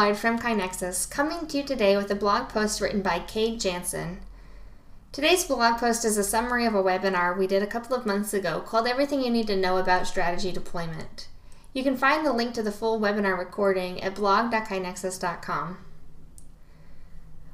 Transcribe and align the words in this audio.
From 0.00 0.38
KaiNexus, 0.38 1.10
coming 1.10 1.46
to 1.46 1.58
you 1.58 1.62
today 1.62 1.94
with 1.94 2.10
a 2.10 2.14
blog 2.14 2.48
post 2.48 2.80
written 2.80 3.02
by 3.02 3.18
Kate 3.18 3.60
Jansen. 3.60 4.20
Today's 5.12 5.44
blog 5.44 5.78
post 5.78 6.06
is 6.06 6.16
a 6.16 6.24
summary 6.24 6.64
of 6.64 6.74
a 6.74 6.82
webinar 6.82 7.36
we 7.36 7.46
did 7.46 7.62
a 7.62 7.66
couple 7.66 7.94
of 7.94 8.06
months 8.06 8.32
ago 8.32 8.60
called 8.66 8.88
Everything 8.88 9.22
You 9.22 9.30
Need 9.30 9.46
to 9.48 9.56
Know 9.56 9.76
About 9.76 10.06
Strategy 10.06 10.52
Deployment. 10.52 11.28
You 11.74 11.82
can 11.82 11.98
find 11.98 12.24
the 12.24 12.32
link 12.32 12.54
to 12.54 12.62
the 12.62 12.72
full 12.72 12.98
webinar 12.98 13.38
recording 13.38 14.02
at 14.02 14.14
blog.kainexus.com. 14.14 15.78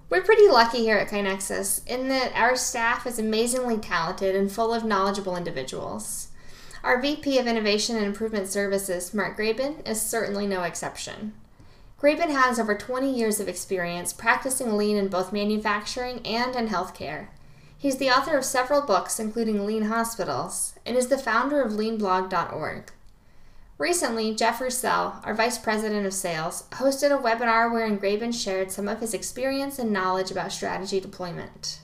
We're 0.08 0.22
pretty 0.22 0.48
lucky 0.48 0.78
here 0.78 0.98
at 0.98 1.08
KaiNexus 1.08 1.84
in 1.84 2.06
that 2.10 2.32
our 2.36 2.54
staff 2.54 3.08
is 3.08 3.18
amazingly 3.18 3.78
talented 3.78 4.36
and 4.36 4.52
full 4.52 4.72
of 4.72 4.84
knowledgeable 4.84 5.36
individuals. 5.36 6.28
Our 6.84 7.02
VP 7.02 7.40
of 7.40 7.48
Innovation 7.48 7.96
and 7.96 8.06
Improvement 8.06 8.46
Services, 8.46 9.12
Mark 9.12 9.36
Graban, 9.36 9.86
is 9.86 10.00
certainly 10.00 10.46
no 10.46 10.62
exception. 10.62 11.34
Graban 12.00 12.30
has 12.30 12.58
over 12.58 12.76
20 12.76 13.10
years 13.10 13.40
of 13.40 13.48
experience 13.48 14.12
practicing 14.12 14.76
lean 14.76 14.98
in 14.98 15.08
both 15.08 15.32
manufacturing 15.32 16.20
and 16.26 16.54
in 16.54 16.68
healthcare. 16.68 17.28
He's 17.78 17.96
the 17.96 18.10
author 18.10 18.36
of 18.36 18.44
several 18.44 18.82
books, 18.82 19.18
including 19.18 19.64
Lean 19.64 19.84
Hospitals, 19.84 20.74
and 20.84 20.96
is 20.96 21.08
the 21.08 21.18
founder 21.18 21.62
of 21.62 21.72
leanblog.org. 21.72 22.92
Recently, 23.78 24.34
Jeff 24.34 24.60
Roussel, 24.60 25.16
our 25.24 25.34
Vice 25.34 25.58
President 25.58 26.06
of 26.06 26.14
Sales, 26.14 26.64
hosted 26.72 27.12
a 27.12 27.22
webinar 27.22 27.70
wherein 27.70 27.98
Graban 27.98 28.32
shared 28.32 28.70
some 28.70 28.88
of 28.88 29.00
his 29.00 29.12
experience 29.12 29.78
and 29.78 29.92
knowledge 29.92 30.30
about 30.30 30.52
strategy 30.52 31.00
deployment. 31.00 31.80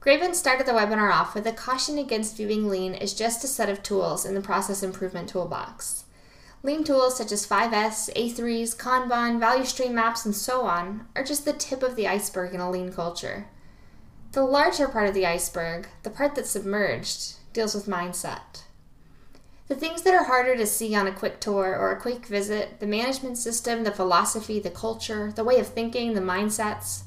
Graban 0.00 0.34
started 0.34 0.66
the 0.66 0.72
webinar 0.72 1.12
off 1.12 1.34
with 1.34 1.46
a 1.46 1.52
caution 1.52 1.98
against 1.98 2.36
viewing 2.36 2.68
Lean 2.68 2.94
as 2.94 3.14
just 3.14 3.42
a 3.44 3.46
set 3.46 3.68
of 3.68 3.82
tools 3.82 4.24
in 4.24 4.34
the 4.34 4.40
process 4.40 4.82
improvement 4.82 5.28
toolbox. 5.28 6.04
Lean 6.62 6.82
tools 6.82 7.16
such 7.16 7.30
as 7.30 7.46
5S, 7.46 8.12
A3s, 8.14 8.76
Kanban, 8.76 9.38
value 9.38 9.64
stream 9.64 9.94
maps, 9.94 10.24
and 10.24 10.34
so 10.34 10.62
on 10.62 11.06
are 11.14 11.22
just 11.22 11.44
the 11.44 11.52
tip 11.52 11.82
of 11.82 11.94
the 11.94 12.08
iceberg 12.08 12.52
in 12.52 12.60
a 12.60 12.70
lean 12.70 12.92
culture. 12.92 13.46
The 14.32 14.42
larger 14.42 14.88
part 14.88 15.08
of 15.08 15.14
the 15.14 15.26
iceberg, 15.26 15.88
the 16.02 16.10
part 16.10 16.34
that's 16.34 16.50
submerged, 16.50 17.36
deals 17.52 17.74
with 17.74 17.86
mindset. 17.86 18.64
The 19.68 19.76
things 19.76 20.02
that 20.02 20.14
are 20.14 20.24
harder 20.24 20.56
to 20.56 20.66
see 20.66 20.94
on 20.94 21.06
a 21.06 21.12
quick 21.12 21.40
tour 21.40 21.76
or 21.76 21.92
a 21.92 22.00
quick 22.00 22.26
visit, 22.26 22.80
the 22.80 22.86
management 22.86 23.38
system, 23.38 23.84
the 23.84 23.92
philosophy, 23.92 24.58
the 24.58 24.70
culture, 24.70 25.30
the 25.30 25.44
way 25.44 25.60
of 25.60 25.68
thinking, 25.68 26.14
the 26.14 26.20
mindsets, 26.20 27.02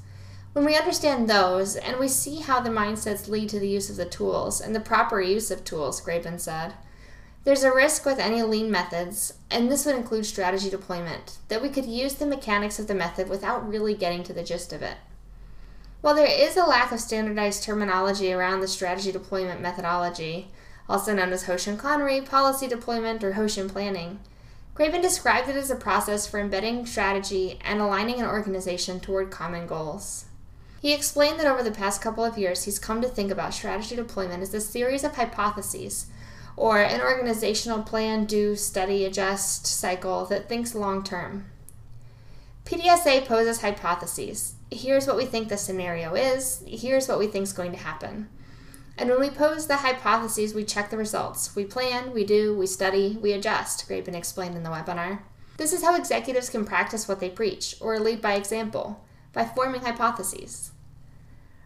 when 0.54 0.66
we 0.66 0.76
understand 0.76 1.30
those 1.30 1.76
and 1.76 1.98
we 1.98 2.08
see 2.08 2.38
how 2.38 2.60
the 2.60 2.70
mindsets 2.70 3.30
lead 3.30 3.50
to 3.50 3.60
the 3.60 3.70
use 3.70 3.90
of 3.90 3.96
the 3.96 4.06
tools 4.06 4.60
and 4.60 4.76
the 4.76 4.82
proper 4.82 5.22
use 5.22 5.50
of 5.50 5.64
tools, 5.64 6.02
Graban 6.02 6.40
said, 6.40 6.74
there's 7.44 7.64
a 7.64 7.74
risk 7.74 8.06
with 8.06 8.20
any 8.20 8.44
lean 8.44 8.70
methods, 8.70 9.34
and 9.50 9.72
this 9.72 9.86
would 9.86 9.96
include 9.96 10.26
strategy 10.26 10.70
deployment, 10.70 11.38
that 11.48 11.62
we 11.62 11.70
could 11.70 11.86
use 11.86 12.16
the 12.16 12.26
mechanics 12.26 12.78
of 12.78 12.88
the 12.88 12.94
method 12.94 13.30
without 13.30 13.68
really 13.68 13.96
getting 13.96 14.24
to 14.24 14.34
the 14.34 14.44
gist 14.44 14.72
of 14.72 14.82
it. 14.82 14.98
While 16.02 16.16
there 16.16 16.26
is 16.26 16.58
a 16.58 16.66
lack 16.66 16.92
of 16.92 17.00
standardized 17.00 17.64
terminology 17.64 18.32
around 18.32 18.62
the 18.62 18.68
strategy 18.68 19.12
deployment 19.12 19.62
methodology, 19.62 20.50
also 20.88 21.14
known 21.14 21.32
as 21.32 21.46
Hoshin 21.46 21.78
Kanri, 21.78 22.26
policy 22.26 22.68
deployment, 22.68 23.24
or 23.24 23.34
Hoshin 23.34 23.70
planning, 23.70 24.20
Graban 24.76 25.02
described 25.02 25.50
it 25.50 25.56
as 25.56 25.70
a 25.70 25.76
process 25.76 26.26
for 26.26 26.40
embedding 26.40 26.86
strategy 26.86 27.60
and 27.64 27.80
aligning 27.80 28.20
an 28.20 28.26
organization 28.26 29.00
toward 29.00 29.30
common 29.30 29.68
goals. 29.68 30.26
He 30.82 30.94
explained 30.94 31.40
that 31.40 31.46
over 31.46 31.62
the 31.62 31.72
past 31.72 32.02
couple 32.02 32.26
of 32.26 32.38
years, 32.38 32.64
he's 32.64 32.80
come 32.80 33.02
to 33.02 33.08
think 33.08 33.30
about 33.30 33.54
strategy 33.54 33.96
deployment 33.96 34.42
as 34.42 34.54
a 34.54 34.62
series 34.62 35.04
of 35.04 35.16
hypotheses, 35.16 36.08
or 36.56 36.82
an 36.82 37.02
organizational 37.02 37.84
plan, 37.84 38.26
do, 38.26 38.56
study, 38.56 39.06
adjust 39.06 39.66
cycle 39.66 40.26
that 40.26 40.50
thinks 40.50 40.76
long 40.76 41.04
term. 41.04 41.46
PDSA 42.66 43.26
poses 43.26 43.62
hypotheses. 43.62 44.56
Here's 44.70 45.08
what 45.08 45.18
we 45.18 45.26
think 45.26 45.50
the 45.50 45.58
scenario 45.58 46.14
is, 46.16 46.64
here's 46.68 47.08
what 47.08 47.20
we 47.20 47.28
think 47.28 47.44
is 47.44 47.54
going 47.54 47.72
to 47.72 47.78
happen. 47.78 48.30
And 48.98 49.10
when 49.10 49.20
we 49.20 49.30
pose 49.30 49.68
the 49.68 49.78
hypotheses, 49.78 50.54
we 50.54 50.64
check 50.64 50.90
the 50.90 50.98
results. 50.98 51.56
We 51.56 51.66
plan, 51.66 52.14
we 52.14 52.24
do, 52.24 52.56
we 52.56 52.68
study, 52.68 53.18
we 53.22 53.34
adjust, 53.34 53.90
Graban 53.90 54.14
explained 54.14 54.56
in 54.56 54.64
the 54.64 54.70
webinar. 54.70 55.22
This 55.58 55.74
is 55.74 55.84
how 55.84 55.96
executives 55.96 56.50
can 56.50 56.66
practice 56.66 57.08
what 57.08 57.20
they 57.20 57.30
preach, 57.30 57.76
or 57.82 58.00
lead 58.00 58.22
by 58.22 58.34
example 58.34 59.04
by 59.34 59.46
forming 59.46 59.82
hypotheses. 59.82 60.72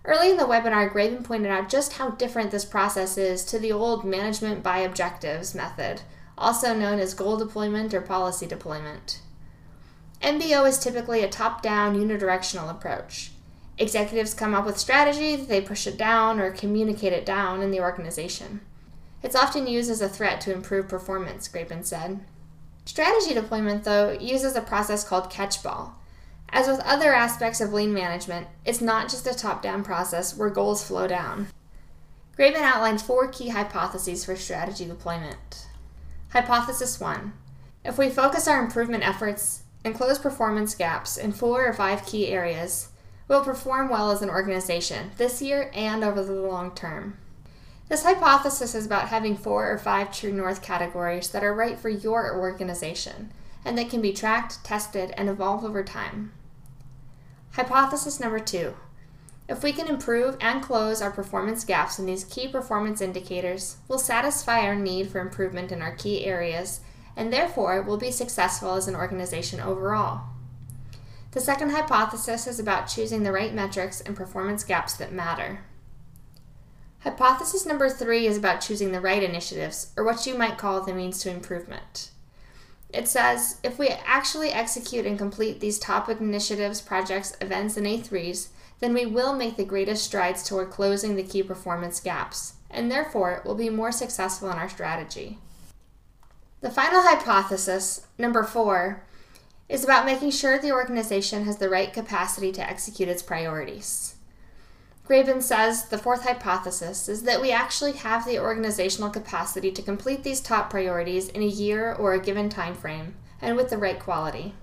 Early 0.07 0.29
in 0.29 0.37
the 0.37 0.43
webinar, 0.43 0.91
Graban 0.91 1.23
pointed 1.23 1.49
out 1.49 1.67
just 1.67 1.93
how 1.93 2.11
different 2.11 2.51
this 2.51 2.63
process 2.63 3.17
is 3.17 3.43
to 3.45 3.57
the 3.57 3.71
old 3.71 4.05
management 4.05 4.61
by 4.61 4.79
objectives 4.79 5.55
method, 5.55 6.01
also 6.37 6.75
known 6.75 6.99
as 6.99 7.15
goal 7.15 7.37
deployment 7.37 7.91
or 7.91 8.01
policy 8.01 8.45
deployment. 8.45 9.21
MBO 10.21 10.67
is 10.67 10.77
typically 10.77 11.23
a 11.23 11.29
top 11.29 11.63
down, 11.63 11.95
unidirectional 11.95 12.69
approach. 12.69 13.31
Executives 13.79 14.35
come 14.35 14.53
up 14.53 14.65
with 14.65 14.77
strategy, 14.77 15.35
they 15.35 15.59
push 15.59 15.87
it 15.87 15.97
down 15.97 16.39
or 16.39 16.51
communicate 16.51 17.11
it 17.11 17.25
down 17.25 17.63
in 17.63 17.71
the 17.71 17.81
organization. 17.81 18.61
It's 19.23 19.35
often 19.35 19.65
used 19.65 19.89
as 19.89 20.01
a 20.01 20.09
threat 20.09 20.39
to 20.41 20.53
improve 20.53 20.87
performance, 20.87 21.47
Graban 21.47 21.83
said. 21.83 22.19
Strategy 22.85 23.33
deployment, 23.33 23.85
though, 23.85 24.11
uses 24.11 24.55
a 24.55 24.61
process 24.61 25.03
called 25.03 25.31
catchball 25.31 25.95
as 26.49 26.67
with 26.67 26.79
other 26.81 27.13
aspects 27.13 27.61
of 27.61 27.73
lean 27.73 27.93
management, 27.93 28.47
it's 28.65 28.81
not 28.81 29.09
just 29.09 29.27
a 29.27 29.33
top 29.33 29.61
down 29.61 29.83
process 29.83 30.37
where 30.37 30.49
goals 30.49 30.83
flow 30.83 31.07
down. 31.07 31.47
Graban 32.37 32.61
outlined 32.61 33.01
four 33.01 33.27
key 33.27 33.49
hypotheses 33.49 34.25
for 34.25 34.35
strategy 34.35 34.85
deployment. 34.85 35.67
Hypothesis 36.29 36.99
1 36.99 37.33
If 37.83 37.97
we 37.97 38.09
focus 38.09 38.47
our 38.47 38.63
improvement 38.63 39.07
efforts 39.07 39.63
and 39.85 39.95
close 39.95 40.19
performance 40.19 40.75
gaps 40.75 41.15
in 41.17 41.31
four 41.31 41.65
or 41.65 41.73
five 41.73 42.05
key 42.05 42.27
areas, 42.27 42.89
we'll 43.27 43.43
perform 43.43 43.89
well 43.89 44.11
as 44.11 44.21
an 44.21 44.29
organization 44.29 45.11
this 45.17 45.41
year 45.41 45.71
and 45.73 46.03
over 46.03 46.23
the 46.23 46.33
long 46.33 46.73
term. 46.75 47.17
This 47.87 48.03
hypothesis 48.03 48.73
is 48.73 48.85
about 48.85 49.09
having 49.09 49.37
four 49.37 49.71
or 49.71 49.77
five 49.77 50.11
true 50.11 50.33
north 50.33 50.61
categories 50.61 51.29
that 51.29 51.43
are 51.43 51.53
right 51.53 51.77
for 51.77 51.89
your 51.89 52.35
organization 52.35 53.31
and 53.65 53.77
that 53.77 53.89
can 53.89 54.01
be 54.01 54.13
tracked, 54.13 54.63
tested, 54.63 55.13
and 55.17 55.27
evolve 55.27 55.65
over 55.65 55.83
time. 55.83 56.31
Hypothesis 57.51 58.19
number 58.19 58.39
two 58.39 58.75
if 59.47 59.61
we 59.61 59.73
can 59.73 59.87
improve 59.87 60.37
and 60.41 60.63
close 60.63 61.01
our 61.01 61.11
performance 61.11 61.65
gaps 61.65 61.99
in 61.99 62.07
these 62.07 62.23
key 62.23 62.47
performance 62.47 62.99
indicators, 62.99 63.77
we'll 63.87 63.99
satisfy 63.99 64.61
our 64.61 64.75
need 64.75 65.09
for 65.09 65.19
improvement 65.19 65.71
in 65.71 65.83
our 65.83 65.95
key 65.95 66.25
areas 66.25 66.79
and 67.15 67.31
therefore 67.31 67.81
we'll 67.81 67.97
be 67.97 68.11
successful 68.11 68.73
as 68.73 68.87
an 68.87 68.95
organization 68.95 69.59
overall. 69.59 70.21
The 71.31 71.41
second 71.41 71.71
hypothesis 71.71 72.47
is 72.47 72.59
about 72.59 72.87
choosing 72.87 73.23
the 73.23 73.31
right 73.31 73.53
metrics 73.53 74.01
and 74.01 74.15
performance 74.15 74.63
gaps 74.63 74.93
that 74.95 75.11
matter. 75.11 75.59
Hypothesis 76.99 77.65
number 77.65 77.89
three 77.89 78.25
is 78.25 78.37
about 78.37 78.61
choosing 78.61 78.91
the 78.91 79.01
right 79.01 79.21
initiatives, 79.21 79.91
or 79.95 80.03
what 80.03 80.25
you 80.25 80.35
might 80.35 80.57
call 80.57 80.81
the 80.81 80.93
means 80.93 81.19
to 81.19 81.29
improvement. 81.29 82.09
It 82.95 83.09
says 83.09 83.59
if 83.61 83.77
we 83.77 83.89
actually 83.89 84.51
execute 84.51 85.05
and 85.05 85.17
complete 85.17 85.59
these 85.59 85.77
topic 85.77 86.21
initiatives, 86.21 86.79
projects, 86.79 87.35
events, 87.41 87.75
and 87.75 87.85
A3s, 87.85 88.47
then 88.79 88.93
we 88.93 89.05
will 89.05 89.33
make 89.33 89.57
the 89.57 89.65
greatest 89.65 90.05
strides 90.05 90.47
toward 90.47 90.69
closing 90.69 91.15
the 91.15 91.23
key 91.23 91.43
performance 91.43 91.99
gaps, 91.99 92.53
and 92.71 92.89
therefore 92.89 93.41
will 93.43 93.55
be 93.55 93.69
more 93.69 93.91
successful 93.91 94.49
in 94.49 94.57
our 94.57 94.69
strategy. 94.69 95.39
The 96.61 96.71
final 96.71 97.01
hypothesis, 97.01 98.07
number 98.17 98.43
four, 98.43 99.03
is 99.67 99.83
about 99.83 100.05
making 100.05 100.31
sure 100.31 100.57
the 100.57 100.71
organization 100.71 101.43
has 101.43 101.57
the 101.57 101.69
right 101.69 101.91
capacity 101.91 102.53
to 102.53 102.67
execute 102.69 103.09
its 103.09 103.21
priorities. 103.21 104.14
Graban 105.07 105.43
says 105.43 105.85
the 105.85 105.99
fourth 105.99 106.23
hypothesis 106.23 107.07
is 107.07 107.23
that 107.23 107.39
we 107.39 107.51
actually 107.51 107.91
have 107.91 108.25
the 108.25 108.39
organizational 108.39 109.11
capacity 109.11 109.71
to 109.71 109.83
complete 109.83 110.23
these 110.23 110.41
top 110.41 110.71
priorities 110.71 111.29
in 111.29 111.43
a 111.43 111.45
year 111.45 111.93
or 111.93 112.13
a 112.13 112.19
given 112.19 112.49
time 112.49 112.73
frame, 112.73 113.13
and 113.39 113.55
with 113.55 113.69
the 113.69 113.77
right 113.77 113.99
quality. 113.99 114.55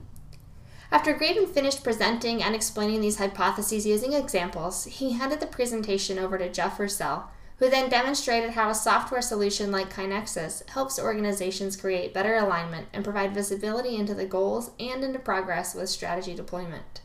After 0.91 1.15
Graban 1.15 1.49
finished 1.49 1.85
presenting 1.85 2.43
and 2.43 2.57
explaining 2.57 3.01
these 3.01 3.19
hypotheses 3.19 3.87
using 3.87 4.15
examples, 4.15 4.85
he 4.85 5.13
handed 5.13 5.39
the 5.39 5.47
presentation 5.47 6.19
over 6.19 6.37
to 6.37 6.51
Jeff 6.51 6.79
Roussel, 6.81 7.31
who 7.59 7.71
then 7.71 7.89
demonstrated 7.89 8.51
how 8.51 8.69
a 8.69 8.75
software 8.75 9.23
solution 9.23 9.71
like 9.71 9.95
KaiNexus 9.95 10.69
helps 10.71 10.99
organizations 10.99 11.77
create 11.77 12.13
better 12.13 12.35
alignment 12.35 12.89
and 12.93 13.05
provide 13.05 13.33
visibility 13.33 13.95
into 13.95 14.13
the 14.13 14.27
goals 14.27 14.73
and 14.81 15.05
into 15.05 15.21
progress 15.21 15.73
with 15.73 15.89
strategy 15.89 16.35
deployment. 16.35 17.01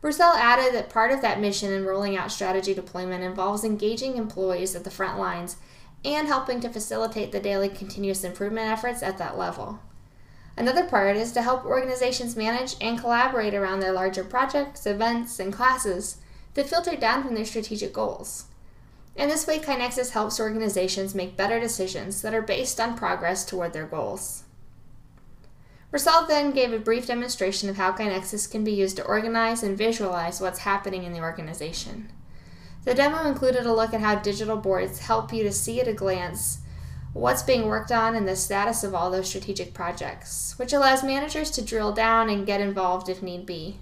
Roussel 0.00 0.34
added 0.34 0.74
that 0.74 0.90
part 0.90 1.10
of 1.10 1.22
that 1.22 1.40
mission 1.40 1.72
in 1.72 1.84
rolling 1.84 2.16
out 2.16 2.30
strategy 2.30 2.72
deployment 2.72 3.24
involves 3.24 3.64
engaging 3.64 4.16
employees 4.16 4.76
at 4.76 4.84
the 4.84 4.90
front 4.90 5.18
lines 5.18 5.56
and 6.04 6.28
helping 6.28 6.60
to 6.60 6.68
facilitate 6.68 7.32
the 7.32 7.40
daily 7.40 7.68
continuous 7.68 8.22
improvement 8.22 8.70
efforts 8.70 9.02
at 9.02 9.18
that 9.18 9.36
level. 9.36 9.80
Another 10.56 10.84
part 10.84 11.16
is 11.16 11.32
to 11.32 11.42
help 11.42 11.64
organizations 11.64 12.36
manage 12.36 12.76
and 12.80 12.98
collaborate 12.98 13.54
around 13.54 13.80
their 13.80 13.92
larger 13.92 14.24
projects, 14.24 14.86
events, 14.86 15.40
and 15.40 15.52
classes 15.52 16.18
that 16.54 16.68
filter 16.68 16.96
down 16.96 17.24
from 17.24 17.34
their 17.34 17.44
strategic 17.44 17.92
goals. 17.92 18.44
In 19.16 19.28
this 19.28 19.46
way, 19.48 19.58
KaiNexus 19.58 20.10
helps 20.10 20.38
organizations 20.38 21.14
make 21.14 21.36
better 21.36 21.58
decisions 21.58 22.22
that 22.22 22.34
are 22.34 22.42
based 22.42 22.80
on 22.80 22.96
progress 22.96 23.44
toward 23.44 23.72
their 23.72 23.86
goals. 23.86 24.44
Roussel 25.90 26.26
then 26.26 26.50
gave 26.50 26.72
a 26.72 26.78
brief 26.78 27.06
demonstration 27.06 27.70
of 27.70 27.76
how 27.76 27.92
KaiNexus 27.92 28.50
can 28.50 28.62
be 28.62 28.72
used 28.72 28.96
to 28.96 29.04
organize 29.04 29.62
and 29.62 29.78
visualize 29.78 30.40
what's 30.40 30.60
happening 30.60 31.04
in 31.04 31.12
the 31.12 31.20
organization. 31.20 32.10
The 32.84 32.94
demo 32.94 33.26
included 33.26 33.64
a 33.64 33.72
look 33.72 33.94
at 33.94 34.02
how 34.02 34.16
digital 34.16 34.58
boards 34.58 35.00
help 35.00 35.32
you 35.32 35.42
to 35.44 35.52
see 35.52 35.80
at 35.80 35.88
a 35.88 35.94
glance 35.94 36.60
what's 37.14 37.42
being 37.42 37.66
worked 37.66 37.90
on 37.90 38.14
and 38.14 38.28
the 38.28 38.36
status 38.36 38.84
of 38.84 38.94
all 38.94 39.10
those 39.10 39.28
strategic 39.28 39.72
projects, 39.72 40.54
which 40.58 40.74
allows 40.74 41.02
managers 41.02 41.50
to 41.52 41.62
drill 41.62 41.92
down 41.92 42.28
and 42.28 42.46
get 42.46 42.60
involved 42.60 43.08
if 43.08 43.22
need 43.22 43.46
be. 43.46 43.78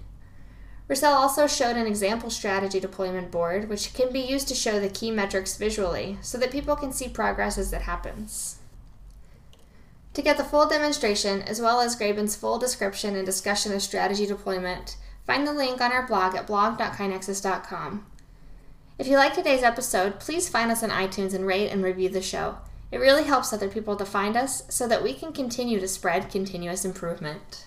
Roussel 0.87 1.11
also 1.11 1.45
showed 1.45 1.75
an 1.75 1.85
example 1.85 2.29
strategy 2.29 2.79
deployment 2.79 3.29
board, 3.29 3.67
which 3.67 3.93
can 3.93 4.13
be 4.13 4.21
used 4.21 4.47
to 4.47 4.55
show 4.55 4.79
the 4.79 4.89
key 4.89 5.11
metrics 5.11 5.57
visually 5.57 6.17
so 6.21 6.37
that 6.37 6.51
people 6.51 6.77
can 6.77 6.93
see 6.93 7.09
progress 7.09 7.57
as 7.57 7.73
it 7.73 7.81
happens. 7.81 8.59
To 10.17 10.23
get 10.23 10.37
the 10.37 10.43
full 10.43 10.67
demonstration, 10.67 11.43
as 11.43 11.61
well 11.61 11.79
as 11.79 11.95
Graban's 11.95 12.35
full 12.35 12.57
description 12.57 13.15
and 13.15 13.23
discussion 13.23 13.71
of 13.71 13.83
strategy 13.83 14.25
deployment, 14.25 14.97
find 15.27 15.45
the 15.45 15.53
link 15.53 15.79
on 15.79 15.91
our 15.91 16.07
blog 16.07 16.33
at 16.33 16.47
blog.kainexus.com. 16.47 18.03
If 18.97 19.05
you 19.05 19.15
like 19.15 19.35
today's 19.35 19.61
episode, 19.61 20.19
please 20.19 20.49
find 20.49 20.71
us 20.71 20.81
on 20.81 20.89
iTunes 20.89 21.35
and 21.35 21.45
rate 21.45 21.69
and 21.69 21.83
review 21.83 22.09
the 22.09 22.23
show. 22.23 22.57
It 22.91 22.97
really 22.97 23.25
helps 23.25 23.53
other 23.53 23.69
people 23.69 23.95
to 23.95 24.05
find 24.05 24.35
us 24.35 24.63
so 24.69 24.87
that 24.87 25.03
we 25.03 25.13
can 25.13 25.33
continue 25.33 25.79
to 25.79 25.87
spread 25.87 26.31
continuous 26.31 26.83
improvement. 26.83 27.65